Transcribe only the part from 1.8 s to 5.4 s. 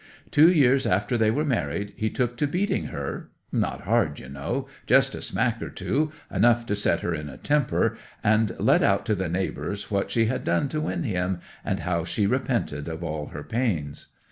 he took to beating her—not hard, you know; just a